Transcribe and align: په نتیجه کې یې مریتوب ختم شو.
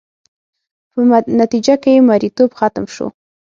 په 0.91 0.99
نتیجه 1.41 1.73
کې 1.83 1.89
یې 1.95 2.05
مریتوب 2.09 2.49
ختم 2.59 2.85
شو. 2.93 3.07